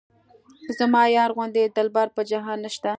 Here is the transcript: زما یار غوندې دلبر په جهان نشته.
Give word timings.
زما 0.77 1.01
یار 1.15 1.31
غوندې 1.35 1.63
دلبر 1.75 2.07
په 2.15 2.21
جهان 2.31 2.57
نشته. 2.65 2.89